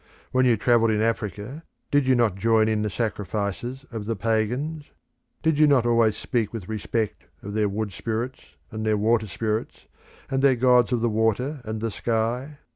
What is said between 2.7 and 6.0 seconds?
the sacrifices of the pagans? Did you not